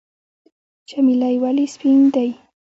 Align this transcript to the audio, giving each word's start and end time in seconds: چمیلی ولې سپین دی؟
چمیلی 0.89 1.35
ولې 1.43 1.65
سپین 1.73 1.99
دی؟ 2.13 2.29